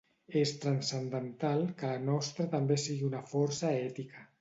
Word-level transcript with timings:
És 0.39 0.53
transcendental 0.63 1.63
que 1.83 1.93
la 1.93 2.01
nostra 2.09 2.49
també 2.57 2.81
sigui 2.89 3.11
una 3.13 3.25
força 3.37 3.75
ètica. 3.87 4.31